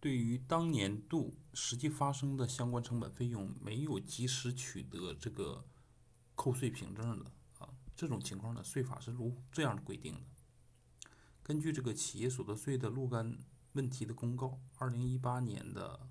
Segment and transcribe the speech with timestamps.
[0.00, 5.66] 对于当年度实际发生的相关成本费用没有及时取得这个
[6.36, 10.20] 扣税凭证的啊，这种情况呢，税法是如这样规定的：
[11.42, 13.38] 根据这个企业所得税的若干
[13.72, 16.08] 问题的公告，二零一八年的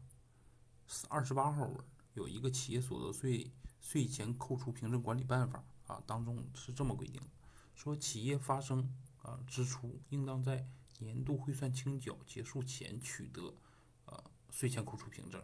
[1.07, 1.77] 二十八号文
[2.13, 7.27] 有一个企业所得税税前扣除凭证管理办法啊，当中是这么规定的：
[7.73, 10.67] 说企业发生啊支出，应当在
[10.99, 13.55] 年度汇算清缴结束前取得。
[14.57, 15.39] 税前扣除凭证，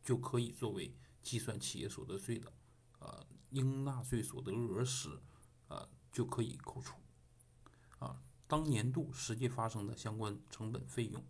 [0.00, 2.52] 就可以作为计算企业所得税的，
[3.00, 5.20] 呃，应纳税所得额时，
[5.66, 6.94] 呃，就可以扣除，
[7.98, 11.20] 啊，当年度实际发生的相关成本费用，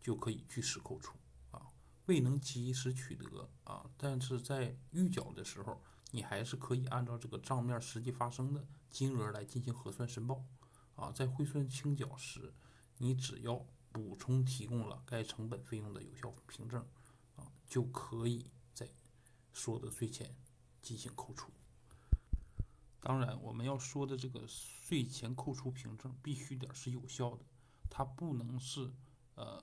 [0.00, 1.16] 就可以据实扣除，
[1.52, 1.68] 啊，
[2.06, 5.80] 未能及时取得，啊，但是在预缴的时候，
[6.10, 10.44] 你还是可以按照这个账面实际发生的金额来进行核算申报，
[10.96, 12.52] 啊，在汇算清缴时，
[12.98, 13.64] 你只要。
[13.94, 16.84] 补充提供了该成本费用的有效凭证，
[17.36, 18.90] 啊，就可以在
[19.52, 20.34] 所得税前
[20.82, 21.52] 进行扣除。
[22.98, 27.44] 当然，我们要说的这个税前扣除凭证必须得是有效的，
[27.88, 28.92] 它不能是
[29.36, 29.62] 呃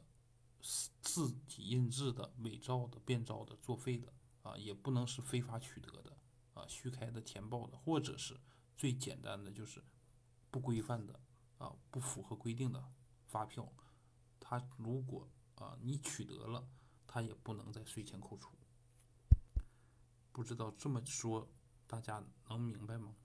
[1.01, 6.15] 自己印制的、伪造的、变造的、作废的啊，也不能是非法取得的
[6.53, 8.39] 啊、虚开的、填报的，或者是
[8.77, 9.83] 最简单的就是
[10.49, 11.19] 不规范的
[11.57, 12.81] 啊、不符合规定的
[13.25, 13.69] 发票。
[14.51, 16.67] 他如果啊，你取得了，
[17.07, 18.51] 他也不能在税前扣除。
[20.33, 21.47] 不知道这么说，
[21.87, 23.15] 大家能明白吗？